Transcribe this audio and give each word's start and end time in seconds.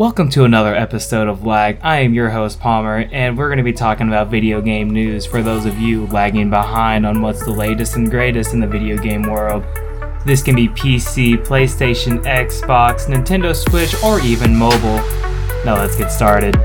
Welcome 0.00 0.30
to 0.30 0.44
another 0.44 0.74
episode 0.74 1.28
of 1.28 1.44
Lag. 1.44 1.78
I 1.82 1.98
am 1.98 2.14
your 2.14 2.30
host 2.30 2.58
Palmer, 2.58 3.06
and 3.12 3.36
we're 3.36 3.48
going 3.48 3.58
to 3.58 3.62
be 3.62 3.74
talking 3.74 4.08
about 4.08 4.28
video 4.28 4.62
game 4.62 4.88
news 4.88 5.26
for 5.26 5.42
those 5.42 5.66
of 5.66 5.78
you 5.78 6.06
lagging 6.06 6.48
behind 6.48 7.04
on 7.04 7.20
what's 7.20 7.44
the 7.44 7.50
latest 7.50 7.96
and 7.96 8.10
greatest 8.10 8.54
in 8.54 8.60
the 8.60 8.66
video 8.66 8.96
game 8.96 9.24
world. 9.24 9.62
This 10.24 10.42
can 10.42 10.54
be 10.54 10.68
PC, 10.68 11.44
PlayStation, 11.44 12.24
Xbox, 12.24 13.08
Nintendo 13.08 13.54
Switch, 13.54 13.94
or 14.02 14.20
even 14.20 14.56
mobile. 14.56 14.96
Now 15.66 15.76
let's 15.76 15.96
get 15.96 16.10
started. 16.10 16.56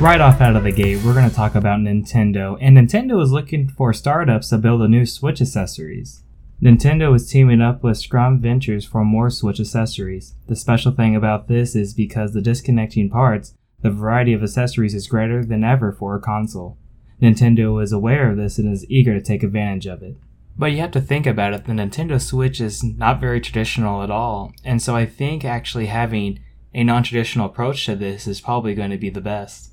Right 0.00 0.20
off 0.20 0.40
out 0.40 0.56
of 0.56 0.64
the 0.64 0.72
gate, 0.72 1.04
we're 1.04 1.14
going 1.14 1.30
to 1.30 1.36
talk 1.36 1.54
about 1.54 1.78
Nintendo, 1.78 2.58
and 2.60 2.76
Nintendo 2.76 3.22
is 3.22 3.30
looking 3.30 3.68
for 3.68 3.92
startups 3.92 4.48
to 4.48 4.58
build 4.58 4.82
a 4.82 4.88
new 4.88 5.06
Switch 5.06 5.40
accessories. 5.40 6.24
Nintendo 6.62 7.12
is 7.16 7.28
teaming 7.28 7.60
up 7.60 7.82
with 7.82 7.98
Scrum 7.98 8.40
Ventures 8.40 8.84
for 8.84 9.04
more 9.04 9.30
Switch 9.30 9.58
accessories. 9.58 10.34
The 10.46 10.54
special 10.54 10.92
thing 10.92 11.16
about 11.16 11.48
this 11.48 11.74
is 11.74 11.92
because 11.92 12.32
the 12.32 12.40
disconnecting 12.40 13.10
parts, 13.10 13.54
the 13.80 13.90
variety 13.90 14.32
of 14.32 14.44
accessories 14.44 14.94
is 14.94 15.08
greater 15.08 15.44
than 15.44 15.64
ever 15.64 15.90
for 15.90 16.14
a 16.14 16.20
console. 16.20 16.78
Nintendo 17.20 17.82
is 17.82 17.90
aware 17.90 18.30
of 18.30 18.36
this 18.36 18.58
and 18.58 18.72
is 18.72 18.88
eager 18.88 19.12
to 19.12 19.20
take 19.20 19.42
advantage 19.42 19.86
of 19.86 20.04
it. 20.04 20.16
But 20.56 20.70
you 20.70 20.78
have 20.78 20.92
to 20.92 21.00
think 21.00 21.26
about 21.26 21.52
it, 21.52 21.64
the 21.64 21.72
Nintendo 21.72 22.20
Switch 22.20 22.60
is 22.60 22.84
not 22.84 23.20
very 23.20 23.40
traditional 23.40 24.04
at 24.04 24.10
all, 24.10 24.52
and 24.64 24.80
so 24.80 24.94
I 24.94 25.04
think 25.04 25.44
actually 25.44 25.86
having 25.86 26.38
a 26.72 26.84
non 26.84 27.02
traditional 27.02 27.46
approach 27.46 27.84
to 27.86 27.96
this 27.96 28.28
is 28.28 28.40
probably 28.40 28.76
going 28.76 28.90
to 28.90 28.98
be 28.98 29.10
the 29.10 29.20
best. 29.20 29.72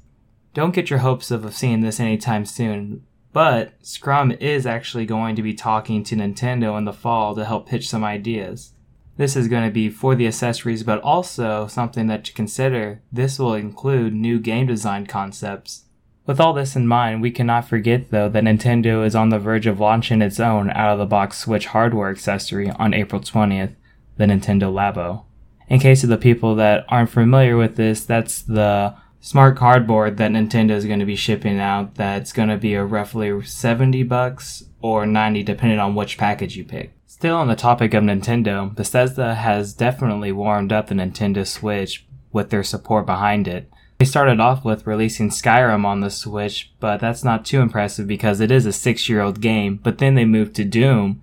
Don't 0.56 0.74
get 0.74 0.90
your 0.90 1.00
hopes 1.00 1.32
up 1.32 1.44
of 1.44 1.56
seeing 1.56 1.82
this 1.82 2.00
anytime 2.00 2.46
soon, 2.46 3.06
but 3.32 3.74
Scrum 3.82 4.32
is 4.32 4.66
actually 4.66 5.06
going 5.06 5.36
to 5.36 5.44
be 5.44 5.54
talking 5.54 6.04
to 6.04 6.16
Nintendo 6.16 6.78
in 6.78 6.86
the 6.86 6.94
fall 6.94 7.36
to 7.36 7.46
help 7.46 7.68
pitch 7.68 7.90
some 7.90 8.04
ideas. 8.04 8.74
This 9.18 9.36
is 9.36 9.50
going 9.50 9.66
to 9.66 9.74
be 9.74 9.90
for 9.90 10.16
the 10.16 10.28
accessories, 10.28 10.84
but 10.84 11.02
also 11.02 11.68
something 11.68 12.08
that 12.08 12.24
to 12.26 12.34
consider. 12.34 13.02
This 13.12 13.38
will 13.38 13.54
include 13.54 14.14
new 14.14 14.40
game 14.40 14.68
design 14.68 15.06
concepts. 15.06 15.84
With 16.26 16.40
all 16.40 16.54
this 16.54 16.76
in 16.76 16.88
mind, 16.88 17.22
we 17.22 17.32
cannot 17.32 17.68
forget 17.68 18.12
though 18.12 18.30
that 18.30 18.44
Nintendo 18.44 19.06
is 19.06 19.16
on 19.16 19.30
the 19.30 19.40
verge 19.40 19.68
of 19.68 19.80
launching 19.80 20.22
its 20.22 20.40
own 20.40 20.70
out 20.70 20.94
of 20.94 21.00
the 21.00 21.06
box 21.06 21.40
Switch 21.40 21.66
hardware 21.66 22.10
accessory 22.10 22.70
on 22.70 22.94
April 22.94 23.20
20th, 23.20 23.76
the 24.18 24.26
Nintendo 24.26 24.72
Labo. 24.72 25.24
In 25.68 25.80
case 25.80 26.04
of 26.04 26.10
the 26.10 26.18
people 26.18 26.56
that 26.56 26.86
aren't 26.88 27.10
familiar 27.10 27.58
with 27.58 27.76
this, 27.76 28.04
that's 28.06 28.42
the 28.42 28.96
smart 29.22 29.58
cardboard 29.58 30.18
that 30.18 30.32
Nintendo 30.32 30.72
is 30.72 30.86
going 30.86 31.00
to 31.00 31.06
be 31.06 31.16
shipping 31.16 31.60
out 31.60 31.96
that's 31.96 32.32
going 32.32 32.50
to 32.50 32.58
be 32.58 32.74
a 32.74 32.84
roughly 32.84 33.44
70 33.44 34.04
bucks 34.04 34.64
or 34.82 35.06
90 35.06 35.44
depending 35.44 35.80
on 35.80 35.96
which 35.96 36.18
package 36.18 36.56
you 36.56 36.64
pick. 36.64 36.94
Still 37.06 37.36
on 37.36 37.48
the 37.48 37.56
topic 37.56 37.94
of 37.94 38.04
Nintendo, 38.04 38.74
Bethesda 38.74 39.36
has 39.36 39.74
definitely 39.74 40.32
warmed 40.32 40.72
up 40.72 40.88
the 40.88 40.96
Nintendo 40.96 41.46
Switch 41.46 42.06
with 42.32 42.50
their 42.50 42.64
support 42.64 43.06
behind 43.06 43.48
it. 43.48 43.70
They 43.98 44.06
started 44.06 44.40
off 44.40 44.64
with 44.64 44.88
releasing 44.88 45.30
Skyrim 45.30 45.84
on 45.84 46.00
the 46.00 46.10
Switch, 46.10 46.72
but 46.80 47.02
that's 47.02 47.24
not 47.26 47.44
too 47.44 47.60
impressive 47.60 48.08
because 48.08 48.40
it 48.40 48.50
is 48.50 48.66
a 48.66 48.70
6-year-old 48.70 49.42
game, 49.42 49.82
but 49.84 49.98
then 49.98 50.16
they 50.16 50.24
moved 50.24 50.56
to 50.56 50.64
Doom, 50.64 51.22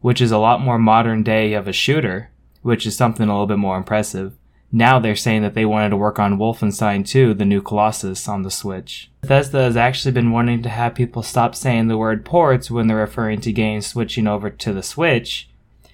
which 0.00 0.20
is 0.20 0.30
a 0.30 0.38
lot 0.38 0.60
more 0.60 0.78
modern 0.78 1.24
day 1.24 1.54
of 1.54 1.66
a 1.66 1.72
shooter, 1.72 2.30
which 2.60 2.86
is 2.86 2.96
something 2.96 3.28
a 3.28 3.32
little 3.32 3.48
bit 3.48 3.58
more 3.58 3.76
impressive. 3.76 4.34
Now 4.74 4.98
they're 4.98 5.14
saying 5.14 5.42
that 5.42 5.52
they 5.52 5.66
wanted 5.66 5.90
to 5.90 5.98
work 5.98 6.18
on 6.18 6.38
Wolfenstein 6.38 7.06
2, 7.06 7.34
the 7.34 7.44
new 7.44 7.60
Colossus, 7.60 8.26
on 8.26 8.42
the 8.42 8.50
Switch. 8.50 9.10
Bethesda 9.20 9.64
has 9.64 9.76
actually 9.76 10.12
been 10.12 10.32
wanting 10.32 10.62
to 10.62 10.70
have 10.70 10.94
people 10.94 11.22
stop 11.22 11.54
saying 11.54 11.88
the 11.88 11.98
word 11.98 12.24
ports 12.24 12.70
when 12.70 12.86
they're 12.86 12.96
referring 12.96 13.42
to 13.42 13.52
games 13.52 13.86
switching 13.86 14.26
over 14.26 14.48
to 14.48 14.72
the 14.72 14.82
Switch, 14.82 15.50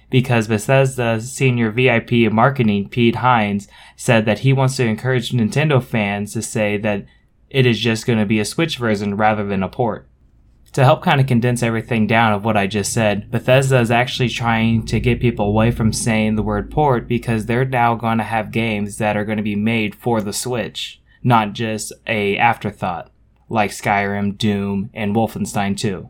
because 0.09 0.47
Bethesda's 0.47 1.29
senior 1.29 1.71
VIP 1.71 2.13
in 2.13 2.33
marketing, 2.33 2.87
Pete 2.87 3.17
Hines, 3.17 3.67
said 3.97 4.25
that 4.25 4.39
he 4.39 4.53
wants 4.53 4.77
to 4.77 4.85
encourage 4.85 5.31
Nintendo 5.31 5.83
fans 5.83 6.31
to 6.33 6.41
say 6.41 6.77
that 6.77 7.05
it 7.49 7.65
is 7.65 7.79
just 7.79 8.07
going 8.07 8.19
to 8.19 8.25
be 8.25 8.39
a 8.39 8.45
Switch 8.45 8.77
version 8.77 9.17
rather 9.17 9.45
than 9.45 9.61
a 9.61 9.67
port 9.67 10.08
to 10.73 10.83
help 10.83 11.03
kind 11.03 11.19
of 11.19 11.27
condense 11.27 11.63
everything 11.63 12.07
down 12.07 12.33
of 12.33 12.45
what 12.45 12.57
I 12.57 12.67
just 12.67 12.93
said, 12.93 13.31
Bethesda 13.31 13.79
is 13.79 13.91
actually 13.91 14.29
trying 14.29 14.85
to 14.87 14.99
get 14.99 15.19
people 15.19 15.47
away 15.47 15.71
from 15.71 15.93
saying 15.93 16.35
the 16.35 16.43
word 16.43 16.69
port 16.69 17.07
because 17.07 17.45
they're 17.45 17.65
now 17.65 17.95
going 17.95 18.17
to 18.19 18.23
have 18.23 18.51
games 18.51 18.97
that 18.97 19.17
are 19.17 19.25
going 19.25 19.37
to 19.37 19.43
be 19.43 19.55
made 19.55 19.95
for 19.95 20.21
the 20.21 20.33
Switch, 20.33 21.01
not 21.23 21.53
just 21.53 21.91
a 22.07 22.37
afterthought 22.37 23.11
like 23.49 23.71
Skyrim, 23.71 24.37
Doom, 24.37 24.89
and 24.93 25.15
Wolfenstein 25.15 25.75
2. 25.75 26.09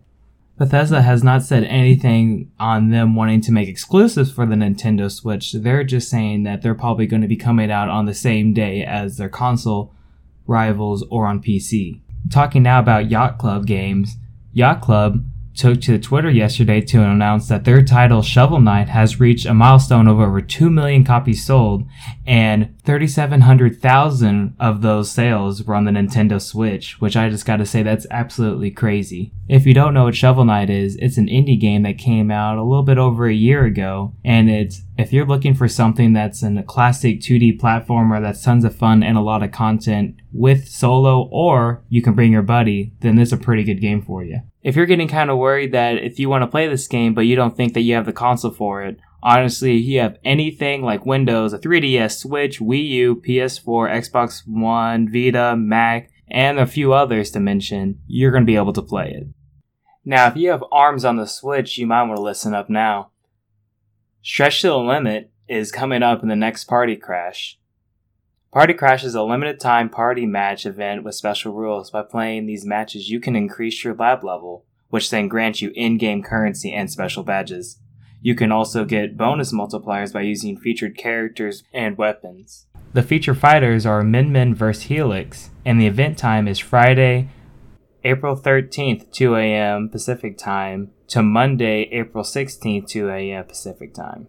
Bethesda 0.57 1.01
has 1.01 1.23
not 1.23 1.41
said 1.41 1.63
anything 1.63 2.51
on 2.59 2.89
them 2.89 3.15
wanting 3.15 3.39
to 3.39 3.53
make 3.53 3.69
exclusives 3.69 4.29
for 4.29 4.45
the 4.45 4.55
Nintendo 4.55 5.09
Switch. 5.09 5.53
They're 5.53 5.85
just 5.85 6.09
saying 6.09 6.43
that 6.43 6.61
they're 6.61 6.75
probably 6.75 7.07
going 7.07 7.21
to 7.21 7.29
be 7.29 7.37
coming 7.37 7.71
out 7.71 7.87
on 7.87 8.05
the 8.05 8.13
same 8.13 8.53
day 8.53 8.83
as 8.83 9.15
their 9.15 9.29
console 9.29 9.93
rivals 10.45 11.05
or 11.09 11.27
on 11.27 11.41
PC. 11.41 12.01
Talking 12.29 12.63
now 12.63 12.79
about 12.79 13.09
Yacht 13.09 13.37
Club 13.37 13.65
games, 13.65 14.17
Yacht 14.53 14.81
Club 14.81 15.19
took 15.59 15.81
to 15.81 15.99
Twitter 15.99 16.29
yesterday 16.29 16.79
to 16.79 17.03
announce 17.03 17.49
that 17.49 17.65
their 17.65 17.83
title 17.83 18.21
Shovel 18.21 18.61
Knight 18.61 18.87
has 18.87 19.19
reached 19.19 19.45
a 19.45 19.53
milestone 19.53 20.07
of 20.07 20.17
over 20.17 20.41
2 20.41 20.69
million 20.69 21.03
copies 21.03 21.45
sold 21.45 21.83
and 22.25 22.73
3,700,000 22.83 24.53
of 24.57 24.81
those 24.81 25.11
sales 25.11 25.63
were 25.63 25.75
on 25.75 25.83
the 25.83 25.91
Nintendo 25.91 26.41
Switch, 26.41 27.01
which 27.01 27.17
I 27.17 27.29
just 27.29 27.45
gotta 27.45 27.65
say 27.65 27.83
that's 27.83 28.07
absolutely 28.09 28.71
crazy. 28.71 29.33
If 29.49 29.65
you 29.65 29.73
don't 29.73 29.93
know 29.93 30.05
what 30.05 30.15
Shovel 30.15 30.45
Knight 30.45 30.69
is, 30.69 30.95
it's 30.95 31.17
an 31.17 31.27
indie 31.27 31.59
game 31.59 31.83
that 31.83 31.97
came 31.97 32.31
out 32.31 32.57
a 32.57 32.63
little 32.63 32.83
bit 32.83 32.97
over 32.97 33.27
a 33.27 33.33
year 33.33 33.65
ago 33.65 34.13
and 34.23 34.49
it's 34.49 34.83
if 34.97 35.11
you're 35.11 35.25
looking 35.25 35.55
for 35.55 35.67
something 35.67 36.13
that's 36.13 36.41
a 36.41 36.63
classic 36.63 37.19
2D 37.19 37.59
platformer 37.59 38.21
that's 38.21 38.43
tons 38.43 38.63
of 38.63 38.75
fun 38.75 39.03
and 39.03 39.17
a 39.17 39.21
lot 39.21 39.43
of 39.43 39.51
content 39.51 40.15
with 40.31 40.69
solo 40.69 41.27
or 41.31 41.83
you 41.89 42.01
can 42.01 42.13
bring 42.13 42.31
your 42.31 42.43
buddy, 42.43 42.93
then 43.01 43.17
this 43.17 43.29
is 43.29 43.33
a 43.33 43.37
pretty 43.37 43.65
good 43.65 43.81
game 43.81 44.01
for 44.01 44.23
you. 44.23 44.39
If 44.61 44.75
you're 44.75 44.85
getting 44.85 45.07
kind 45.07 45.29
of 45.29 45.37
worried 45.37 45.71
that 45.71 45.97
if 45.97 46.19
you 46.19 46.29
want 46.29 46.41
to 46.41 46.47
play 46.47 46.67
this 46.67 46.87
game 46.87 47.13
but 47.13 47.21
you 47.21 47.35
don't 47.35 47.55
think 47.55 47.73
that 47.73 47.81
you 47.81 47.95
have 47.95 48.05
the 48.05 48.13
console 48.13 48.51
for 48.51 48.83
it, 48.83 48.99
honestly, 49.23 49.77
if 49.77 49.85
you 49.85 49.99
have 50.01 50.17
anything 50.23 50.81
like 50.81 51.05
Windows, 51.05 51.53
a 51.53 51.59
3DS, 51.59 52.17
Switch, 52.19 52.59
Wii 52.59 52.87
U, 52.89 53.15
PS4, 53.25 53.89
Xbox 53.89 54.41
One, 54.45 55.11
Vita, 55.11 55.55
Mac, 55.55 56.11
and 56.29 56.59
a 56.59 56.65
few 56.65 56.93
others 56.93 57.31
to 57.31 57.39
mention, 57.39 58.01
you're 58.05 58.31
going 58.31 58.43
to 58.43 58.51
be 58.51 58.55
able 58.57 58.73
to 58.73 58.81
play 58.81 59.11
it. 59.11 59.27
Now, 60.05 60.27
if 60.27 60.35
you 60.35 60.49
have 60.51 60.63
ARMS 60.71 61.05
on 61.05 61.17
the 61.17 61.25
Switch, 61.25 61.77
you 61.77 61.87
might 61.87 62.03
want 62.03 62.17
to 62.17 62.21
listen 62.21 62.53
up 62.53 62.69
now. 62.69 63.11
Stretch 64.21 64.61
to 64.61 64.67
the 64.67 64.77
Limit 64.77 65.31
is 65.47 65.71
coming 65.71 66.03
up 66.03 66.21
in 66.21 66.29
the 66.29 66.35
next 66.35 66.65
Party 66.65 66.95
Crash. 66.95 67.57
Party 68.51 68.73
Crash 68.73 69.03
is 69.03 69.13
a 69.13 69.21
limited 69.21 69.59
time 69.59 69.89
party 69.89 70.25
match 70.25 70.65
event 70.65 71.03
with 71.03 71.13
special 71.13 71.53
rules. 71.53 71.91
By 71.91 72.01
playing 72.01 72.47
these 72.47 72.65
matches, 72.65 73.07
you 73.07 73.19
can 73.19 73.35
increase 73.35 73.83
your 73.83 73.93
lab 73.93 74.23
level, 74.23 74.65
which 74.89 75.11
then 75.11 75.27
grants 75.27 75.61
you 75.61 75.71
in 75.75 75.99
game 75.99 76.23
currency 76.23 76.73
and 76.73 76.89
special 76.89 77.21
badges. 77.21 77.79
You 78.23 78.33
can 78.33 78.51
also 78.51 78.85
get 78.85 79.15
bonus 79.15 79.53
multipliers 79.53 80.11
by 80.11 80.21
using 80.21 80.57
featured 80.57 80.97
characters 80.97 81.63
and 81.71 81.95
weapons. 81.95 82.65
The 82.93 83.03
feature 83.03 83.35
fighters 83.35 83.85
are 83.85 84.01
Min 84.01 84.31
Min 84.31 84.55
vs. 84.55 84.85
Helix, 84.85 85.51
and 85.63 85.79
the 85.79 85.85
event 85.85 86.17
time 86.17 86.47
is 86.47 86.57
Friday, 86.57 87.29
April 88.03 88.35
13th, 88.35 89.11
2 89.11 89.35
a.m. 89.35 89.89
Pacific 89.89 90.39
Time, 90.39 90.89
to 91.09 91.21
Monday, 91.21 91.87
April 91.91 92.23
16th, 92.23 92.87
2 92.87 93.09
a.m. 93.09 93.45
Pacific 93.45 93.93
Time. 93.93 94.27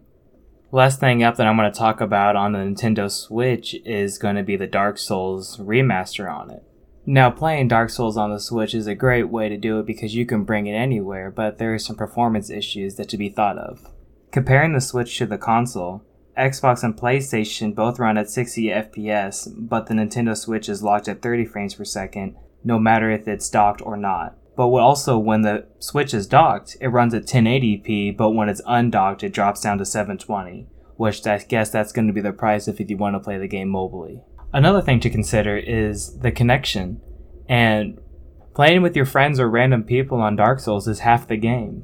Last 0.73 1.01
thing 1.01 1.21
up 1.21 1.35
that 1.35 1.47
I'm 1.47 1.57
going 1.57 1.69
to 1.69 1.77
talk 1.77 1.99
about 1.99 2.37
on 2.37 2.53
the 2.53 2.59
Nintendo 2.59 3.11
Switch 3.11 3.75
is 3.83 4.17
going 4.17 4.37
to 4.37 4.43
be 4.43 4.55
the 4.55 4.67
Dark 4.67 4.97
Souls 4.97 5.57
remaster 5.57 6.33
on 6.33 6.49
it. 6.49 6.63
Now, 7.05 7.29
playing 7.29 7.67
Dark 7.67 7.89
Souls 7.89 8.15
on 8.15 8.31
the 8.31 8.39
Switch 8.39 8.73
is 8.73 8.87
a 8.87 8.95
great 8.95 9.27
way 9.27 9.49
to 9.49 9.57
do 9.57 9.79
it 9.79 9.85
because 9.85 10.15
you 10.15 10.25
can 10.25 10.45
bring 10.45 10.67
it 10.67 10.73
anywhere, 10.73 11.29
but 11.29 11.57
there 11.57 11.73
are 11.73 11.79
some 11.79 11.97
performance 11.97 12.49
issues 12.49 12.95
that 12.95 13.09
to 13.09 13.17
be 13.17 13.27
thought 13.27 13.57
of. 13.57 13.91
Comparing 14.31 14.71
the 14.71 14.79
Switch 14.79 15.17
to 15.17 15.25
the 15.25 15.37
console, 15.37 16.05
Xbox 16.37 16.83
and 16.83 16.95
PlayStation 16.95 17.75
both 17.75 17.99
run 17.99 18.17
at 18.17 18.29
60 18.29 18.67
FPS, 18.67 19.53
but 19.53 19.87
the 19.87 19.93
Nintendo 19.93 20.37
Switch 20.37 20.69
is 20.69 20.81
locked 20.81 21.09
at 21.09 21.21
30 21.21 21.47
frames 21.47 21.75
per 21.75 21.83
second, 21.83 22.37
no 22.63 22.79
matter 22.79 23.11
if 23.11 23.27
it's 23.27 23.49
docked 23.49 23.81
or 23.81 23.97
not. 23.97 24.37
But 24.61 24.67
also, 24.67 25.17
when 25.17 25.41
the 25.41 25.65
Switch 25.79 26.13
is 26.13 26.27
docked, 26.27 26.77
it 26.79 26.89
runs 26.89 27.15
at 27.15 27.25
1080p, 27.25 28.15
but 28.15 28.29
when 28.29 28.47
it's 28.47 28.61
undocked, 28.67 29.23
it 29.23 29.33
drops 29.33 29.61
down 29.61 29.79
to 29.79 29.85
720, 29.85 30.67
which 30.97 31.25
I 31.25 31.39
guess 31.39 31.71
that's 31.71 31.91
going 31.91 32.05
to 32.05 32.13
be 32.13 32.21
the 32.21 32.31
price 32.31 32.67
if 32.67 32.79
you 32.79 32.95
want 32.95 33.15
to 33.15 33.19
play 33.19 33.39
the 33.39 33.47
game 33.47 33.69
mobilely. 33.69 34.21
Another 34.53 34.79
thing 34.79 34.99
to 34.99 35.09
consider 35.09 35.57
is 35.57 36.19
the 36.19 36.31
connection, 36.31 37.01
and 37.49 37.99
playing 38.53 38.83
with 38.83 38.95
your 38.95 39.07
friends 39.07 39.39
or 39.39 39.49
random 39.49 39.83
people 39.83 40.21
on 40.21 40.35
Dark 40.35 40.59
Souls 40.59 40.87
is 40.87 40.99
half 40.99 41.27
the 41.27 41.37
game. 41.37 41.83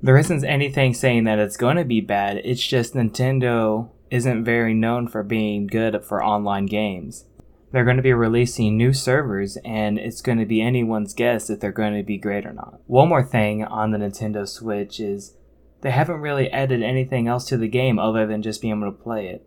There 0.00 0.16
isn't 0.16 0.46
anything 0.46 0.94
saying 0.94 1.24
that 1.24 1.38
it's 1.38 1.58
going 1.58 1.76
to 1.76 1.84
be 1.84 2.00
bad, 2.00 2.38
it's 2.38 2.66
just 2.66 2.94
Nintendo 2.94 3.90
isn't 4.10 4.44
very 4.44 4.72
known 4.72 5.08
for 5.08 5.22
being 5.22 5.66
good 5.66 6.02
for 6.02 6.24
online 6.24 6.64
games 6.64 7.26
they're 7.72 7.84
going 7.84 7.96
to 7.96 8.02
be 8.02 8.12
releasing 8.12 8.76
new 8.76 8.92
servers 8.92 9.56
and 9.64 9.98
it's 9.98 10.20
going 10.20 10.38
to 10.38 10.46
be 10.46 10.60
anyone's 10.60 11.14
guess 11.14 11.48
if 11.48 11.58
they're 11.58 11.72
going 11.72 11.96
to 11.96 12.02
be 12.02 12.18
great 12.18 12.46
or 12.46 12.52
not. 12.52 12.80
One 12.86 13.08
more 13.08 13.22
thing 13.22 13.64
on 13.64 13.90
the 13.90 13.98
Nintendo 13.98 14.46
Switch 14.46 15.00
is 15.00 15.34
they 15.80 15.90
haven't 15.90 16.20
really 16.20 16.50
added 16.50 16.82
anything 16.82 17.26
else 17.26 17.46
to 17.46 17.56
the 17.56 17.68
game 17.68 17.98
other 17.98 18.26
than 18.26 18.42
just 18.42 18.60
being 18.60 18.76
able 18.76 18.92
to 18.92 19.02
play 19.02 19.28
it. 19.28 19.44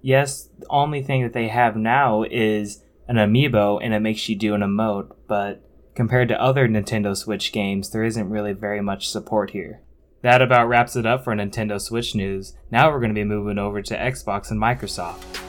Yes, 0.00 0.48
the 0.58 0.66
only 0.70 1.02
thing 1.02 1.24
that 1.24 1.32
they 1.32 1.48
have 1.48 1.76
now 1.76 2.22
is 2.22 2.82
an 3.08 3.16
amiibo 3.16 3.80
and 3.82 3.92
it 3.92 4.00
makes 4.00 4.28
you 4.28 4.36
do 4.36 4.54
an 4.54 4.60
emote, 4.60 5.14
but 5.26 5.62
compared 5.96 6.28
to 6.28 6.40
other 6.40 6.68
Nintendo 6.68 7.16
Switch 7.16 7.50
games, 7.50 7.90
there 7.90 8.04
isn't 8.04 8.30
really 8.30 8.52
very 8.52 8.80
much 8.80 9.08
support 9.08 9.50
here. 9.50 9.82
That 10.22 10.42
about 10.42 10.68
wraps 10.68 10.94
it 10.94 11.06
up 11.06 11.24
for 11.24 11.34
Nintendo 11.34 11.80
Switch 11.80 12.14
news. 12.14 12.54
Now 12.70 12.90
we're 12.90 13.00
going 13.00 13.10
to 13.10 13.14
be 13.14 13.24
moving 13.24 13.58
over 13.58 13.82
to 13.82 13.96
Xbox 13.96 14.50
and 14.50 14.60
Microsoft. 14.60 15.47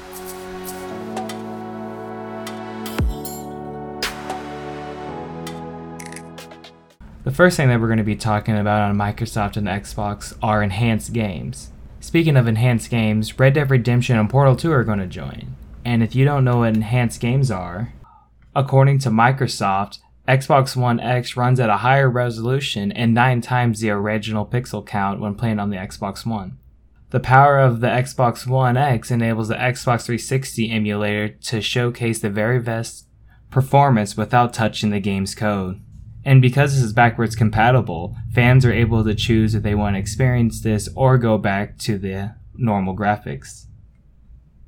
First 7.39 7.55
thing 7.55 7.69
that 7.69 7.79
we're 7.79 7.87
going 7.87 7.97
to 7.97 8.03
be 8.03 8.17
talking 8.17 8.57
about 8.57 8.81
on 8.81 8.97
Microsoft 8.97 9.55
and 9.55 9.65
Xbox 9.65 10.37
are 10.43 10.61
enhanced 10.61 11.13
games. 11.13 11.69
Speaking 12.01 12.35
of 12.35 12.49
enhanced 12.49 12.89
games, 12.89 13.39
Red 13.39 13.53
Dead 13.53 13.71
Redemption 13.71 14.19
and 14.19 14.29
Portal 14.29 14.57
2 14.57 14.69
are 14.73 14.83
going 14.83 14.99
to 14.99 15.07
join. 15.07 15.55
And 15.85 16.03
if 16.03 16.13
you 16.13 16.25
don't 16.25 16.43
know 16.43 16.57
what 16.57 16.75
enhanced 16.75 17.21
games 17.21 17.49
are, 17.49 17.93
according 18.53 18.99
to 18.99 19.09
Microsoft, 19.09 19.99
Xbox 20.27 20.75
One 20.75 20.99
X 20.99 21.37
runs 21.37 21.61
at 21.61 21.69
a 21.69 21.77
higher 21.77 22.09
resolution 22.09 22.91
and 22.91 23.13
9 23.13 23.39
times 23.39 23.79
the 23.79 23.91
original 23.91 24.45
pixel 24.45 24.85
count 24.85 25.21
when 25.21 25.35
playing 25.35 25.59
on 25.59 25.69
the 25.69 25.77
Xbox 25.77 26.25
One. 26.25 26.57
The 27.11 27.21
power 27.21 27.57
of 27.57 27.79
the 27.79 27.87
Xbox 27.87 28.47
One 28.47 28.75
X 28.75 29.11
enables 29.11 29.47
the 29.47 29.55
Xbox 29.55 30.03
360 30.03 30.69
emulator 30.69 31.29
to 31.29 31.61
showcase 31.61 32.19
the 32.19 32.29
very 32.29 32.59
best 32.59 33.05
performance 33.49 34.17
without 34.17 34.53
touching 34.53 34.89
the 34.89 34.99
game's 34.99 35.33
code. 35.33 35.79
And 36.25 36.41
because 36.41 36.73
this 36.73 36.83
is 36.83 36.93
backwards 36.93 37.35
compatible, 37.35 38.15
fans 38.33 38.65
are 38.65 38.73
able 38.73 39.03
to 39.03 39.15
choose 39.15 39.55
if 39.55 39.63
they 39.63 39.75
want 39.75 39.95
to 39.95 39.99
experience 39.99 40.61
this 40.61 40.89
or 40.95 41.17
go 41.17 41.37
back 41.37 41.77
to 41.79 41.97
the 41.97 42.35
normal 42.55 42.95
graphics. 42.95 43.65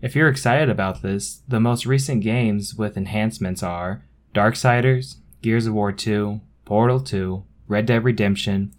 If 0.01 0.15
you're 0.15 0.29
excited 0.29 0.69
about 0.69 1.01
this, 1.01 1.41
the 1.47 1.59
most 1.59 1.85
recent 1.85 2.23
games 2.23 2.73
with 2.75 2.97
enhancements 2.97 3.61
are 3.61 4.03
Darksiders, 4.33 5.17
Gears 5.41 5.67
of 5.67 5.73
War 5.73 5.91
2, 5.91 6.41
Portal 6.65 6.99
2, 6.99 7.43
Red 7.67 7.85
Dead 7.85 8.03
Redemption, 8.03 8.73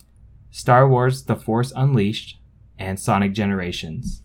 Star 0.51 0.89
Wars 0.89 1.25
The 1.25 1.37
Force 1.37 1.73
Unleashed, 1.77 2.39
and 2.79 2.99
Sonic 2.99 3.35
Generations. 3.35 4.22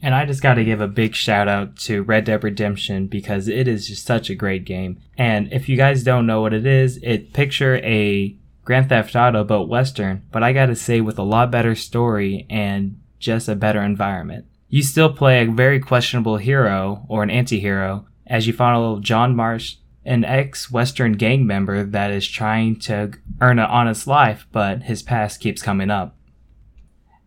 And 0.00 0.14
I 0.14 0.24
just 0.26 0.42
got 0.42 0.54
to 0.54 0.64
give 0.64 0.80
a 0.80 0.88
big 0.88 1.14
shout 1.14 1.48
out 1.48 1.76
to 1.78 2.02
Red 2.02 2.24
Dead 2.24 2.44
Redemption 2.44 3.08
because 3.08 3.48
it 3.48 3.66
is 3.66 3.88
just 3.88 4.06
such 4.06 4.30
a 4.30 4.34
great 4.34 4.64
game. 4.64 5.00
And 5.16 5.52
if 5.52 5.68
you 5.68 5.76
guys 5.76 6.04
don't 6.04 6.26
know 6.26 6.40
what 6.40 6.54
it 6.54 6.66
is, 6.66 6.98
it 7.02 7.32
picture 7.32 7.76
a 7.78 8.36
Grand 8.64 8.90
Theft 8.90 9.16
Auto 9.16 9.44
but 9.44 9.64
Western, 9.64 10.22
but 10.30 10.42
I 10.42 10.52
got 10.52 10.66
to 10.66 10.76
say 10.76 11.00
with 11.00 11.18
a 11.18 11.22
lot 11.22 11.50
better 11.50 11.74
story 11.74 12.46
and 12.48 13.00
just 13.18 13.48
a 13.48 13.56
better 13.56 13.82
environment. 13.82 14.44
You 14.68 14.82
still 14.82 15.12
play 15.12 15.42
a 15.42 15.50
very 15.50 15.80
questionable 15.80 16.36
hero 16.36 17.06
or 17.08 17.22
an 17.22 17.30
anti-hero 17.30 18.06
as 18.26 18.46
you 18.46 18.52
follow 18.52 19.00
John 19.00 19.34
Marsh, 19.34 19.76
an 20.04 20.24
ex-Western 20.24 21.12
gang 21.12 21.46
member 21.46 21.82
that 21.82 22.10
is 22.10 22.28
trying 22.28 22.78
to 22.80 23.12
earn 23.40 23.58
an 23.58 23.64
honest 23.64 24.06
life, 24.06 24.46
but 24.52 24.82
his 24.82 25.02
past 25.02 25.40
keeps 25.40 25.62
coming 25.62 25.90
up. 25.90 26.14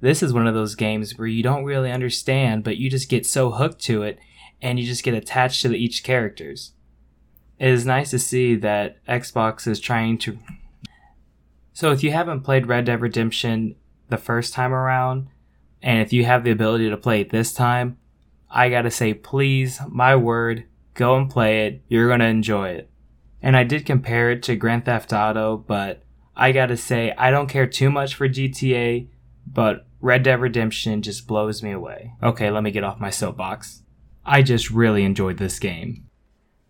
This 0.02 0.24
is 0.24 0.34
one 0.34 0.48
of 0.48 0.56
those 0.56 0.74
games 0.74 1.18
where 1.18 1.28
you 1.28 1.44
don't 1.44 1.64
really 1.64 1.92
understand, 1.92 2.64
but 2.64 2.78
you 2.78 2.90
just 2.90 3.08
get 3.08 3.26
so 3.26 3.52
hooked 3.52 3.82
to 3.84 4.02
it 4.02 4.20
and 4.62 4.80
you 4.80 4.86
just 4.86 5.04
get 5.04 5.14
attached 5.14 5.62
to 5.62 5.70
the, 5.70 5.78
each 5.78 6.04
characters. 6.04 6.74
It 7.60 7.70
is 7.70 7.86
nice 7.86 8.10
to 8.10 8.20
see 8.20 8.56
that 8.56 9.06
Xbox 9.06 9.68
is 9.68 9.80
trying 9.80 10.18
to. 10.20 10.40
So, 11.74 11.92
if 11.92 12.04
you 12.04 12.12
haven't 12.12 12.42
played 12.42 12.68
Red 12.68 12.86
Dead 12.86 13.00
Redemption 13.00 13.76
the 14.10 14.18
first 14.18 14.54
time 14.54 14.74
around, 14.74 15.28
and 15.82 16.02
if 16.02 16.12
you 16.12 16.26
have 16.26 16.44
the 16.44 16.52
ability 16.52 16.90
to 16.90 16.98
play 16.98 17.22
it 17.22 17.30
this 17.30 17.54
time, 17.54 17.98
I 18.50 18.70
gotta 18.70 18.92
say, 18.92 19.14
please, 19.14 19.80
my 19.88 20.16
word, 20.16 20.66
go 20.96 21.16
and 21.16 21.30
play 21.30 21.68
it. 21.68 21.82
You're 21.88 22.10
gonna 22.10 22.26
enjoy 22.26 22.70
it. 22.70 22.90
And 23.42 23.56
I 23.56 23.64
did 23.64 23.86
compare 23.86 24.32
it 24.32 24.44
to 24.44 24.56
Grand 24.56 24.86
Theft 24.86 25.14
Auto, 25.14 25.58
but 25.58 26.04
I 26.36 26.52
gotta 26.52 26.78
say, 26.78 27.14
I 27.18 27.30
don't 27.30 27.48
care 27.48 27.68
too 27.68 27.92
much 27.92 28.16
for 28.16 28.28
GTA, 28.28 29.08
but 29.46 29.86
Red 30.00 30.24
Dead 30.24 30.40
Redemption 30.40 31.02
just 31.02 31.28
blows 31.28 31.62
me 31.62 31.72
away. 31.72 32.14
Okay, 32.24 32.50
let 32.50 32.64
me 32.64 32.72
get 32.72 32.84
off 32.84 33.00
my 33.00 33.10
soapbox. 33.10 33.84
I 34.26 34.42
just 34.42 34.72
really 34.72 35.04
enjoyed 35.04 35.38
this 35.38 35.60
game. 35.60 36.06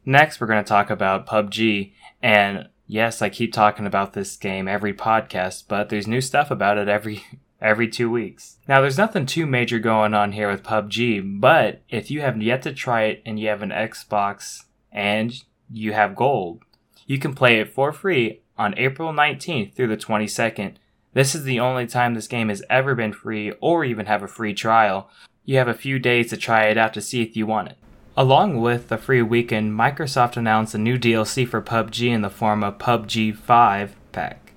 Next, 0.05 0.39
we're 0.39 0.47
gonna 0.47 0.63
talk 0.63 0.89
about 0.89 1.27
PUBG, 1.27 1.93
and 2.21 2.69
yes, 2.87 3.21
I 3.21 3.29
keep 3.29 3.53
talking 3.53 3.85
about 3.85 4.13
this 4.13 4.35
game 4.35 4.67
every 4.67 4.93
podcast, 4.93 5.65
but 5.67 5.89
there's 5.89 6.07
new 6.07 6.21
stuff 6.21 6.51
about 6.51 6.77
it 6.77 6.87
every 6.87 7.23
every 7.61 7.87
two 7.87 8.09
weeks. 8.09 8.57
Now, 8.67 8.81
there's 8.81 8.97
nothing 8.97 9.25
too 9.25 9.45
major 9.45 9.79
going 9.79 10.13
on 10.13 10.31
here 10.31 10.49
with 10.49 10.63
PUBG, 10.63 11.39
but 11.39 11.83
if 11.89 12.09
you 12.09 12.21
have 12.21 12.41
yet 12.41 12.63
to 12.63 12.73
try 12.73 13.03
it 13.03 13.21
and 13.25 13.39
you 13.39 13.49
have 13.49 13.61
an 13.61 13.69
Xbox 13.69 14.63
and 14.91 15.33
you 15.69 15.93
have 15.93 16.15
gold, 16.15 16.63
you 17.05 17.19
can 17.19 17.35
play 17.35 17.59
it 17.59 17.71
for 17.71 17.93
free 17.93 18.41
on 18.57 18.77
April 18.77 19.13
19th 19.13 19.73
through 19.73 19.87
the 19.87 19.97
22nd. 19.97 20.75
This 21.13 21.35
is 21.35 21.43
the 21.43 21.59
only 21.59 21.87
time 21.87 22.13
this 22.13 22.27
game 22.27 22.47
has 22.47 22.63
ever 22.69 22.95
been 22.95 23.11
free 23.11 23.51
or 23.59 23.83
even 23.83 24.05
have 24.05 24.23
a 24.23 24.29
free 24.29 24.53
trial. 24.53 25.09
You 25.43 25.57
have 25.57 25.67
a 25.67 25.73
few 25.73 25.99
days 25.99 26.29
to 26.29 26.37
try 26.37 26.67
it 26.67 26.77
out 26.77 26.93
to 26.93 27.01
see 27.01 27.21
if 27.21 27.35
you 27.35 27.45
want 27.45 27.67
it. 27.67 27.77
Along 28.15 28.61
with 28.61 28.87
the 28.87 28.97
free 28.97 29.21
weekend, 29.21 29.73
Microsoft 29.73 30.37
announced 30.37 30.73
a 30.73 30.77
new 30.77 30.97
DLC 30.97 31.45
for 31.45 31.61
PUBG 31.61 32.09
in 32.09 32.21
the 32.21 32.29
form 32.29 32.63
of 32.63 32.77
PUBG 32.77 33.35
5 33.35 33.95
pack. 34.13 34.53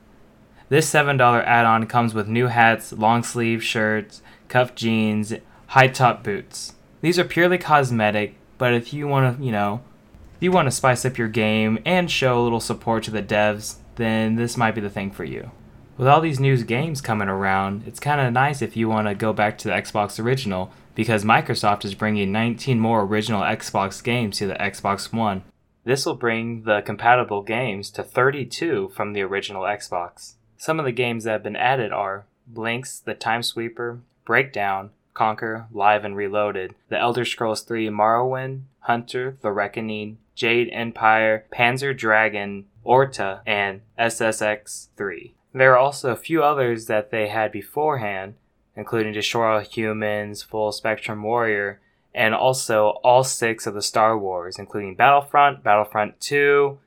This 0.68 0.92
$7 0.92 1.44
add 1.44 1.66
on 1.66 1.86
comes 1.86 2.14
with 2.14 2.28
new 2.28 2.46
hats, 2.46 2.92
long 2.92 3.24
sleeve 3.24 3.62
shirts, 3.62 4.22
cuff 4.48 4.76
jeans, 4.76 5.34
high 5.68 5.88
top 5.88 6.22
boots. 6.22 6.74
These 7.00 7.18
are 7.18 7.24
purely 7.24 7.58
cosmetic, 7.58 8.36
but 8.58 8.74
if 8.74 8.92
you 8.92 9.08
want 9.08 9.38
to, 9.38 9.44
you 9.44 9.52
know, 9.52 9.82
if 10.36 10.42
you 10.42 10.52
want 10.52 10.66
to 10.66 10.72
spice 10.72 11.04
up 11.04 11.18
your 11.18 11.28
game 11.28 11.80
and 11.84 12.10
show 12.10 12.40
a 12.40 12.42
little 12.42 12.60
support 12.60 13.02
to 13.04 13.10
the 13.10 13.22
devs, 13.22 13.76
then 13.96 14.36
this 14.36 14.56
might 14.56 14.74
be 14.74 14.80
the 14.80 14.90
thing 14.90 15.10
for 15.10 15.24
you. 15.24 15.50
With 15.96 16.08
all 16.08 16.20
these 16.20 16.40
new 16.40 16.56
games 16.64 17.00
coming 17.00 17.28
around, 17.28 17.84
it's 17.86 18.00
kind 18.00 18.20
of 18.20 18.32
nice 18.32 18.62
if 18.62 18.76
you 18.76 18.88
want 18.88 19.06
to 19.06 19.14
go 19.14 19.32
back 19.32 19.56
to 19.58 19.68
the 19.68 19.74
Xbox 19.74 20.22
original 20.22 20.72
because 20.96 21.24
Microsoft 21.24 21.84
is 21.84 21.94
bringing 21.94 22.32
19 22.32 22.80
more 22.80 23.02
original 23.02 23.42
Xbox 23.42 24.02
games 24.02 24.38
to 24.38 24.48
the 24.48 24.54
Xbox 24.54 25.12
One. 25.12 25.44
This 25.84 26.04
will 26.04 26.16
bring 26.16 26.64
the 26.64 26.80
compatible 26.80 27.42
games 27.42 27.90
to 27.90 28.02
32 28.02 28.88
from 28.88 29.12
the 29.12 29.22
original 29.22 29.62
Xbox. 29.62 30.34
Some 30.56 30.80
of 30.80 30.84
the 30.84 30.92
games 30.92 31.24
that 31.24 31.32
have 31.32 31.42
been 31.44 31.54
added 31.54 31.92
are 31.92 32.26
Blinx, 32.52 33.04
The 33.04 33.14
Time 33.14 33.44
Sweeper, 33.44 34.00
Breakdown, 34.24 34.90
Conker, 35.14 35.66
Live 35.72 36.04
and 36.04 36.16
Reloaded, 36.16 36.74
The 36.88 36.98
Elder 36.98 37.24
Scrolls 37.24 37.62
3 37.62 37.88
Morrowind, 37.90 38.62
Hunter, 38.80 39.36
The 39.42 39.52
Reckoning, 39.52 40.18
Jade 40.34 40.70
Empire, 40.72 41.44
Panzer 41.52 41.96
Dragoon, 41.96 42.64
Orta, 42.82 43.42
and 43.46 43.82
SSX 43.96 44.88
3. 44.96 45.34
There 45.54 45.72
are 45.72 45.78
also 45.78 46.10
a 46.10 46.16
few 46.16 46.42
others 46.42 46.86
that 46.86 47.12
they 47.12 47.28
had 47.28 47.52
beforehand, 47.52 48.34
including 48.74 49.12
Destroy 49.12 49.54
All 49.54 49.60
Humans, 49.60 50.42
Full 50.42 50.72
Spectrum 50.72 51.22
Warrior, 51.22 51.80
and 52.12 52.34
also 52.34 52.98
all 53.04 53.22
six 53.22 53.64
of 53.64 53.74
the 53.74 53.82
Star 53.82 54.18
Wars, 54.18 54.58
including 54.58 54.96
Battlefront, 54.96 55.62
Battlefront 55.62 56.20
2, 56.20 56.78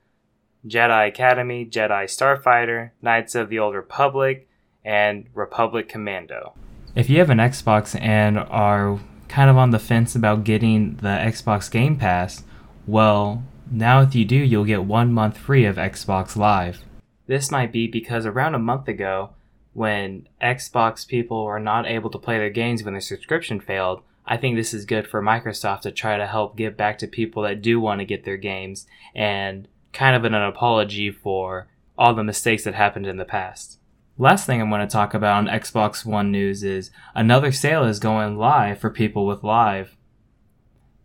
Jedi 0.67 1.07
Academy, 1.07 1.65
Jedi 1.65 2.03
Starfighter, 2.05 2.91
Knights 3.01 3.35
of 3.35 3.47
the 3.47 3.57
Old 3.57 3.73
Republic, 3.73 4.49
and 4.83 5.27
Republic 5.33 5.87
Commando. 5.87 6.53
If 6.93 7.09
you 7.09 7.19
have 7.19 7.29
an 7.29 7.37
Xbox 7.37 7.99
and 8.01 8.37
are 8.37 8.99
kind 9.29 9.49
of 9.49 9.55
on 9.55 9.71
the 9.71 9.79
fence 9.79 10.13
about 10.13 10.43
getting 10.43 10.97
the 10.97 11.07
Xbox 11.07 11.71
Game 11.71 11.95
Pass, 11.95 12.43
well, 12.85 13.43
now 13.71 14.01
if 14.01 14.13
you 14.13 14.25
do, 14.25 14.35
you'll 14.35 14.65
get 14.65 14.83
one 14.83 15.13
month 15.13 15.37
free 15.37 15.63
of 15.63 15.77
Xbox 15.77 16.35
Live. 16.35 16.83
This 17.27 17.51
might 17.51 17.71
be 17.71 17.87
because 17.87 18.25
around 18.25 18.55
a 18.55 18.59
month 18.59 18.87
ago, 18.87 19.31
when 19.73 20.27
Xbox 20.41 21.07
people 21.07 21.45
were 21.45 21.59
not 21.59 21.85
able 21.85 22.09
to 22.09 22.17
play 22.17 22.37
their 22.37 22.49
games 22.49 22.83
when 22.83 22.93
their 22.93 23.01
subscription 23.01 23.59
failed, 23.59 24.01
I 24.25 24.35
think 24.37 24.55
this 24.55 24.73
is 24.73 24.85
good 24.85 25.07
for 25.07 25.21
Microsoft 25.21 25.81
to 25.81 25.91
try 25.91 26.17
to 26.17 26.25
help 26.25 26.57
give 26.57 26.75
back 26.75 26.97
to 26.99 27.07
people 27.07 27.43
that 27.43 27.61
do 27.61 27.79
want 27.79 27.99
to 27.99 28.05
get 28.05 28.25
their 28.25 28.37
games 28.37 28.87
and 29.13 29.67
kind 29.93 30.15
of 30.15 30.25
an 30.25 30.33
apology 30.33 31.11
for 31.11 31.67
all 31.97 32.13
the 32.13 32.23
mistakes 32.23 32.63
that 32.63 32.75
happened 32.75 33.07
in 33.07 33.17
the 33.17 33.25
past. 33.25 33.79
Last 34.17 34.45
thing 34.45 34.59
I'm 34.59 34.69
going 34.69 34.81
to 34.81 34.87
talk 34.87 35.13
about 35.13 35.37
on 35.37 35.47
Xbox 35.47 36.05
One 36.05 36.31
news 36.31 36.63
is 36.63 36.89
another 37.13 37.51
sale 37.51 37.83
is 37.83 37.99
going 37.99 38.37
live 38.37 38.79
for 38.79 38.89
people 38.89 39.27
with 39.27 39.43
Live. 39.43 39.95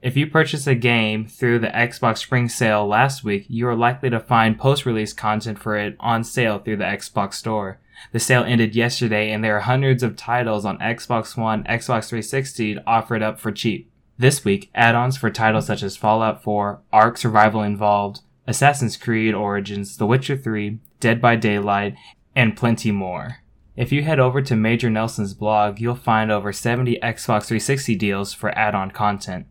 If 0.03 0.17
you 0.17 0.27
purchase 0.27 0.67
a 0.67 0.75
game 0.75 1.29
through 1.29 1.61
the 1.61 1.69
Xbox 1.69 2.19
Spring 2.19 2.49
Sale 2.49 2.89
last 2.89 3.23
week, 3.23 3.47
you 3.49 3.69
are 3.69 3.77
likely 3.77 4.11
to 4.11 4.19
find 4.19 4.59
post 4.59 4.85
release 4.85 5.13
content 5.13 5.61
for 5.61 5.77
it 5.77 5.95
on 6.01 6.25
sale 6.25 6.59
through 6.59 6.79
the 6.79 6.85
Xbox 6.85 7.35
Store. 7.35 7.79
The 8.11 8.19
sale 8.19 8.43
ended 8.43 8.75
yesterday 8.75 9.31
and 9.31 9.45
there 9.45 9.57
are 9.57 9.61
hundreds 9.61 10.03
of 10.03 10.17
titles 10.17 10.65
on 10.65 10.79
Xbox 10.79 11.37
One, 11.37 11.63
Xbox 11.63 12.09
360 12.09 12.79
offered 12.85 13.23
up 13.23 13.39
for 13.39 13.53
cheap. 13.53 13.93
This 14.19 14.45
week, 14.45 14.71
add 14.75 14.97
ons 14.97 15.17
for 15.17 15.31
titles 15.31 15.67
such 15.67 15.85
as 15.85 15.97
Fallout 15.97 16.43
4, 16.43 16.81
Ark 16.93 17.17
Survival 17.17 17.63
Evolved, 17.63 18.23
Assassin's 18.45 18.97
Creed 18.97 19.35
Origins, 19.35 19.97
The 19.99 20.07
Witcher 20.07 20.37
3, 20.37 20.81
Dead 20.99 21.21
by 21.21 21.37
Daylight, 21.37 21.95
and 22.35 22.57
plenty 22.57 22.91
more. 22.91 23.37
If 23.77 23.93
you 23.93 24.03
head 24.03 24.19
over 24.19 24.43
to 24.43 24.57
Major 24.57 24.91
Nelson's 24.91 25.33
blog, 25.33 25.79
you'll 25.81 25.95
find 25.95 26.33
over 26.33 26.53
70 26.53 26.99
Xbox 27.01 27.45
360 27.45 27.95
deals 27.95 28.35
for 28.35 28.51
add 28.59 28.75
on 28.75 28.91
content. 28.91 29.47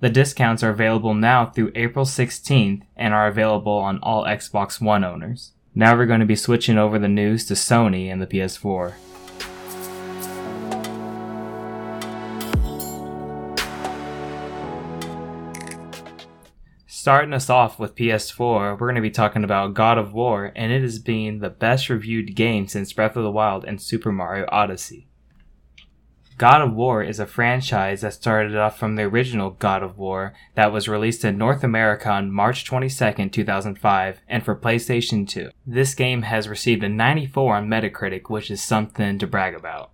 The 0.00 0.08
discounts 0.08 0.62
are 0.62 0.70
available 0.70 1.12
now 1.12 1.44
through 1.44 1.72
April 1.74 2.06
16th 2.06 2.84
and 2.96 3.12
are 3.12 3.28
available 3.28 3.74
on 3.74 3.98
all 4.02 4.24
Xbox 4.24 4.80
One 4.80 5.04
owners. 5.04 5.52
Now 5.74 5.94
we're 5.94 6.06
going 6.06 6.20
to 6.20 6.26
be 6.26 6.36
switching 6.36 6.78
over 6.78 6.98
the 6.98 7.06
news 7.06 7.44
to 7.48 7.54
Sony 7.54 8.10
and 8.10 8.22
the 8.22 8.26
PS4. 8.26 8.94
Starting 16.86 17.34
us 17.34 17.50
off 17.50 17.78
with 17.78 17.94
PS4, 17.94 18.78
we're 18.80 18.86
going 18.86 18.94
to 18.94 19.02
be 19.02 19.10
talking 19.10 19.44
about 19.44 19.74
God 19.74 19.98
of 19.98 20.14
War, 20.14 20.50
and 20.56 20.72
it 20.72 20.82
is 20.82 20.98
being 20.98 21.40
the 21.40 21.50
best 21.50 21.90
reviewed 21.90 22.34
game 22.34 22.66
since 22.66 22.94
Breath 22.94 23.16
of 23.16 23.22
the 23.22 23.30
Wild 23.30 23.66
and 23.66 23.80
Super 23.80 24.12
Mario 24.12 24.46
Odyssey. 24.48 25.09
God 26.40 26.62
of 26.62 26.72
War 26.72 27.02
is 27.02 27.20
a 27.20 27.26
franchise 27.26 28.00
that 28.00 28.14
started 28.14 28.56
off 28.56 28.78
from 28.78 28.96
the 28.96 29.02
original 29.02 29.50
God 29.50 29.82
of 29.82 29.98
War 29.98 30.32
that 30.54 30.72
was 30.72 30.88
released 30.88 31.22
in 31.22 31.36
North 31.36 31.62
America 31.62 32.08
on 32.08 32.32
March 32.32 32.64
22, 32.64 33.28
2005, 33.28 34.20
and 34.26 34.42
for 34.42 34.56
PlayStation 34.56 35.28
2. 35.28 35.50
This 35.66 35.94
game 35.94 36.22
has 36.22 36.48
received 36.48 36.82
a 36.82 36.88
94 36.88 37.56
on 37.56 37.68
Metacritic, 37.68 38.30
which 38.30 38.50
is 38.50 38.62
something 38.62 39.18
to 39.18 39.26
brag 39.26 39.54
about. 39.54 39.90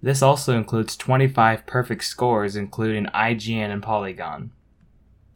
This 0.00 0.22
also 0.22 0.56
includes 0.56 0.96
25 0.96 1.66
perfect 1.66 2.04
scores, 2.04 2.54
including 2.54 3.06
IGN 3.06 3.72
and 3.72 3.82
Polygon. 3.82 4.52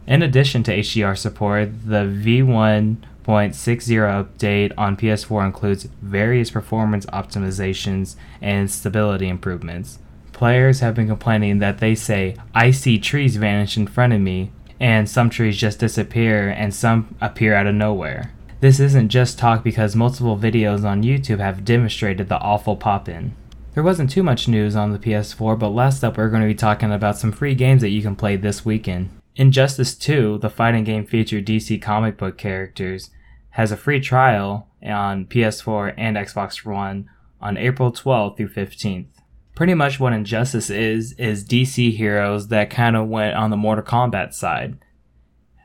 In 0.06 0.22
addition 0.22 0.64
to 0.64 0.78
HDR 0.78 1.18
support, 1.18 1.70
the 1.86 2.04
V1.60 2.04 2.98
update 3.26 4.74
on 4.78 4.98
PS4 4.98 5.46
includes 5.46 5.88
various 6.02 6.52
performance 6.52 7.06
optimizations 7.06 8.18
and 8.42 8.70
stability 8.70 9.30
improvements. 9.30 10.00
Players 10.34 10.82
have 10.82 10.96
been 10.96 11.08
complaining 11.08 11.60
that 11.60 11.78
they 11.78 11.96
say, 11.96 12.36
I 12.54 12.72
see 12.72 13.00
trees 13.00 13.38
vanish 13.38 13.78
in 13.78 13.88
front 13.88 14.12
of 14.12 14.20
me 14.20 14.52
and 14.80 15.10
some 15.10 15.30
trees 15.30 15.58
just 15.58 15.80
disappear 15.80 16.50
and 16.50 16.74
some 16.74 17.16
appear 17.22 17.56
out 17.56 17.68
of 17.68 17.76
nowhere. 17.76 18.32
This 18.62 18.80
isn't 18.80 19.10
just 19.10 19.38
talk 19.38 19.64
because 19.64 19.96
multiple 19.96 20.38
videos 20.38 20.84
on 20.84 21.04
YouTube 21.04 21.40
have 21.40 21.66
demonstrated 21.66 22.30
the 22.30 22.40
awful 22.40 22.76
pop 22.76 23.08
in. 23.08 23.36
There 23.74 23.84
wasn't 23.84 24.10
too 24.10 24.24
much 24.24 24.48
news 24.48 24.76
on 24.76 24.92
the 24.92 25.00
PS4, 25.00 25.60
but 25.60 25.70
last 25.70 26.04
up 26.04 26.18
we're 26.18 26.30
going 26.30 26.42
to 26.42 26.48
be 26.48 26.56
talking 26.56 26.92
about 26.92 27.18
some 27.18 27.32
free 27.32 27.56
games 27.56 27.82
that 27.82 27.90
you 27.90 28.02
can 28.02 28.16
play 28.16 28.38
this 28.38 28.64
weekend. 28.64 29.10
Injustice 29.36 29.96
2, 29.96 30.38
the 30.38 30.50
fighting 30.50 30.86
game 30.86 31.06
featuring 31.06 31.44
DC 31.44 31.82
comic 31.82 32.18
book 32.18 32.38
characters, 32.38 33.10
has 33.52 33.72
a 33.72 33.78
free 33.78 34.00
trial 34.00 34.68
on 34.82 35.26
PS4 35.26 35.94
and 35.98 36.16
Xbox 36.16 36.66
One 36.66 37.10
on 37.42 37.58
April 37.58 37.92
12th 37.92 38.38
through 38.38 38.50
15th 38.50 39.08
pretty 39.56 39.74
much 39.74 40.00
what 40.00 40.14
Injustice 40.14 40.70
is, 40.70 41.14
is 41.14 41.46
DC 41.46 41.96
heroes 41.96 42.50
that 42.50 42.70
kind 42.70 42.96
of 42.96 43.08
went 43.08 43.36
on 43.36 43.50
the 43.50 43.58
Mortal 43.58 43.84
Kombat 43.84 44.34
side. 44.34 44.78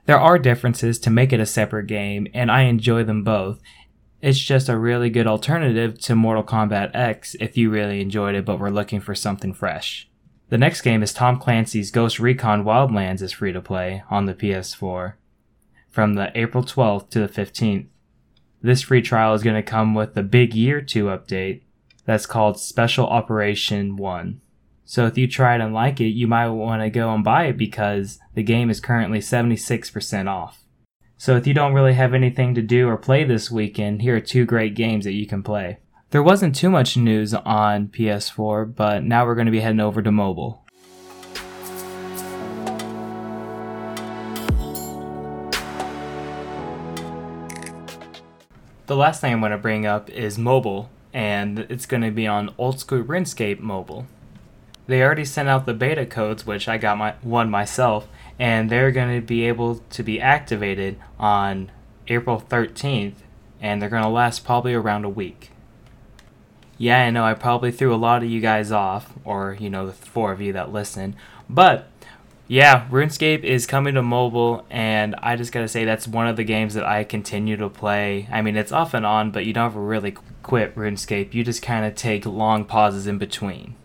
There 0.06 0.18
are 0.18 0.38
differences 0.38 0.98
to 1.00 1.10
make 1.10 1.32
it 1.32 1.40
a 1.40 1.46
separate 1.46 1.86
game, 1.86 2.26
and 2.32 2.50
I 2.50 2.62
enjoy 2.62 3.04
them 3.04 3.22
both. 3.22 3.60
It's 4.22 4.38
just 4.38 4.68
a 4.68 4.78
really 4.78 5.10
good 5.10 5.26
alternative 5.26 5.98
to 6.00 6.14
Mortal 6.14 6.44
Kombat 6.44 6.90
X 6.94 7.34
if 7.40 7.56
you 7.56 7.70
really 7.70 8.00
enjoyed 8.00 8.34
it 8.34 8.44
but 8.44 8.58
were 8.58 8.70
looking 8.70 9.00
for 9.00 9.14
something 9.14 9.52
fresh. 9.52 10.08
The 10.50 10.58
next 10.58 10.82
game 10.82 11.02
is 11.02 11.12
Tom 11.12 11.38
Clancy's 11.38 11.90
Ghost 11.90 12.18
Recon 12.18 12.64
Wildlands 12.64 13.22
is 13.22 13.32
free 13.32 13.52
to 13.52 13.60
play 13.60 14.02
on 14.10 14.26
the 14.26 14.34
PS4 14.34 15.14
from 15.88 16.14
the 16.14 16.32
April 16.34 16.64
12th 16.64 17.10
to 17.10 17.20
the 17.20 17.28
15th. 17.28 17.86
This 18.60 18.82
free 18.82 19.00
trial 19.00 19.34
is 19.34 19.42
going 19.42 19.56
to 19.56 19.62
come 19.62 19.94
with 19.94 20.14
the 20.14 20.22
Big 20.22 20.54
Year 20.54 20.80
2 20.80 21.04
update, 21.04 21.62
that's 22.04 22.26
called 22.26 22.58
Special 22.58 23.06
Operation 23.06 23.96
1. 23.96 24.40
So 24.84 25.06
if 25.06 25.16
you 25.16 25.28
try 25.28 25.54
it 25.54 25.60
and 25.60 25.72
like 25.72 26.00
it, 26.00 26.08
you 26.08 26.26
might 26.26 26.48
want 26.48 26.82
to 26.82 26.90
go 26.90 27.14
and 27.14 27.22
buy 27.22 27.44
it 27.44 27.56
because 27.56 28.18
the 28.34 28.42
game 28.42 28.70
is 28.70 28.80
currently 28.80 29.20
76% 29.20 30.26
off. 30.26 30.64
So 31.16 31.36
if 31.36 31.46
you 31.46 31.54
don't 31.54 31.74
really 31.74 31.94
have 31.94 32.14
anything 32.14 32.54
to 32.54 32.62
do 32.62 32.88
or 32.88 32.96
play 32.96 33.24
this 33.24 33.50
weekend, 33.50 34.02
here 34.02 34.16
are 34.16 34.20
two 34.20 34.44
great 34.44 34.74
games 34.74 35.04
that 35.04 35.12
you 35.12 35.26
can 35.26 35.42
play. 35.42 35.78
There 36.10 36.22
wasn't 36.22 36.56
too 36.56 36.70
much 36.70 36.96
news 36.96 37.34
on 37.34 37.86
PS4, 37.86 38.74
but 38.74 39.04
now 39.04 39.24
we're 39.24 39.36
going 39.36 39.46
to 39.46 39.52
be 39.52 39.60
heading 39.60 39.78
over 39.78 40.02
to 40.02 40.10
mobile. 40.10 40.64
The 48.86 48.96
last 48.96 49.20
thing 49.20 49.32
I'm 49.32 49.38
going 49.38 49.52
to 49.52 49.58
bring 49.58 49.86
up 49.86 50.10
is 50.10 50.36
mobile 50.36 50.90
and 51.12 51.60
it's 51.60 51.86
going 51.86 52.02
to 52.02 52.10
be 52.10 52.26
on 52.26 52.54
Old 52.58 52.80
School 52.80 53.02
RuneScape 53.02 53.60
mobile. 53.60 54.06
They 54.86 55.02
already 55.02 55.24
sent 55.24 55.48
out 55.48 55.66
the 55.66 55.74
beta 55.74 56.06
codes, 56.06 56.46
which 56.46 56.68
I 56.68 56.76
got 56.76 56.98
my 56.98 57.14
one 57.22 57.50
myself, 57.50 58.08
and 58.38 58.70
they're 58.70 58.90
going 58.90 59.14
to 59.14 59.24
be 59.24 59.46
able 59.46 59.76
to 59.90 60.02
be 60.02 60.20
activated 60.20 60.98
on 61.18 61.70
April 62.08 62.42
13th, 62.48 63.14
and 63.60 63.80
they're 63.80 63.88
going 63.88 64.02
to 64.02 64.08
last 64.08 64.44
probably 64.44 64.74
around 64.74 65.04
a 65.04 65.08
week. 65.08 65.50
Yeah, 66.76 67.04
I 67.04 67.10
know 67.10 67.24
I 67.24 67.34
probably 67.34 67.70
threw 67.70 67.94
a 67.94 67.96
lot 67.96 68.22
of 68.22 68.30
you 68.30 68.40
guys 68.40 68.72
off, 68.72 69.12
or 69.24 69.56
you 69.60 69.70
know, 69.70 69.86
the 69.86 69.92
four 69.92 70.32
of 70.32 70.40
you 70.40 70.52
that 70.54 70.72
listen, 70.72 71.14
but 71.48 71.88
yeah, 72.48 72.88
RuneScape 72.88 73.44
is 73.44 73.64
coming 73.64 73.94
to 73.94 74.02
mobile, 74.02 74.66
and 74.70 75.14
I 75.22 75.36
just 75.36 75.52
gotta 75.52 75.68
say 75.68 75.84
that's 75.84 76.08
one 76.08 76.26
of 76.26 76.34
the 76.34 76.42
games 76.42 76.74
that 76.74 76.84
I 76.84 77.04
continue 77.04 77.56
to 77.58 77.68
play. 77.68 78.28
I 78.32 78.42
mean, 78.42 78.56
it's 78.56 78.72
off 78.72 78.92
and 78.92 79.06
on, 79.06 79.30
but 79.30 79.46
you 79.46 79.52
don't 79.52 79.66
ever 79.66 79.80
really 79.80 80.16
quit 80.42 80.74
RuneScape. 80.74 81.34
You 81.34 81.44
just 81.44 81.62
kind 81.62 81.84
of 81.84 81.94
take 81.94 82.26
long 82.26 82.64
pauses 82.64 83.06
in 83.06 83.18
between. 83.18 83.76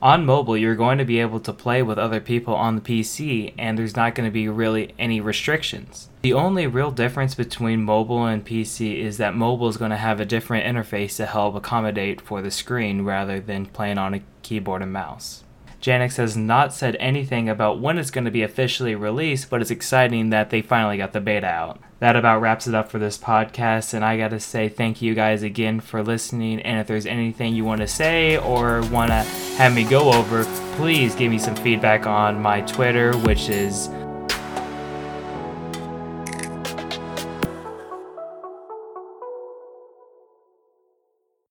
On 0.00 0.24
mobile, 0.24 0.56
you're 0.56 0.76
going 0.76 0.98
to 0.98 1.04
be 1.04 1.18
able 1.18 1.40
to 1.40 1.52
play 1.52 1.82
with 1.82 1.98
other 1.98 2.20
people 2.20 2.54
on 2.54 2.76
the 2.76 2.80
PC, 2.80 3.52
and 3.58 3.76
there's 3.76 3.96
not 3.96 4.14
going 4.14 4.28
to 4.28 4.32
be 4.32 4.48
really 4.48 4.94
any 4.96 5.20
restrictions. 5.20 6.08
The 6.22 6.34
only 6.34 6.68
real 6.68 6.92
difference 6.92 7.34
between 7.34 7.82
mobile 7.82 8.24
and 8.24 8.46
PC 8.46 9.00
is 9.00 9.16
that 9.16 9.34
mobile 9.34 9.68
is 9.68 9.76
going 9.76 9.90
to 9.90 9.96
have 9.96 10.20
a 10.20 10.24
different 10.24 10.64
interface 10.64 11.16
to 11.16 11.26
help 11.26 11.56
accommodate 11.56 12.20
for 12.20 12.40
the 12.40 12.52
screen 12.52 13.02
rather 13.02 13.40
than 13.40 13.66
playing 13.66 13.98
on 13.98 14.14
a 14.14 14.22
keyboard 14.42 14.82
and 14.82 14.92
mouse. 14.92 15.42
Jagex 15.80 16.16
has 16.16 16.36
not 16.36 16.72
said 16.72 16.96
anything 16.98 17.48
about 17.48 17.80
when 17.80 17.98
it's 17.98 18.10
going 18.10 18.24
to 18.24 18.30
be 18.30 18.42
officially 18.42 18.94
released, 18.94 19.48
but 19.48 19.60
it's 19.60 19.70
exciting 19.70 20.30
that 20.30 20.50
they 20.50 20.60
finally 20.60 20.96
got 20.96 21.12
the 21.12 21.20
beta 21.20 21.46
out. 21.46 21.78
That 22.00 22.16
about 22.16 22.40
wraps 22.40 22.68
it 22.68 22.74
up 22.74 22.90
for 22.90 22.98
this 23.00 23.18
podcast, 23.18 23.92
and 23.92 24.04
I 24.04 24.16
gotta 24.16 24.38
say 24.38 24.68
thank 24.68 25.02
you 25.02 25.16
guys 25.16 25.42
again 25.42 25.80
for 25.80 26.00
listening. 26.00 26.60
And 26.60 26.78
if 26.78 26.86
there's 26.86 27.06
anything 27.06 27.54
you 27.54 27.64
want 27.64 27.80
to 27.80 27.88
say 27.88 28.38
or 28.38 28.82
want 28.92 29.10
to 29.10 29.22
have 29.56 29.74
me 29.74 29.82
go 29.82 30.12
over, 30.12 30.44
please 30.76 31.16
give 31.16 31.30
me 31.32 31.38
some 31.38 31.56
feedback 31.56 32.06
on 32.06 32.40
my 32.40 32.60
Twitter, 32.60 33.16
which 33.18 33.48
is 33.48 33.88